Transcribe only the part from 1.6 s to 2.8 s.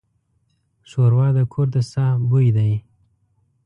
د ساه بوی دی.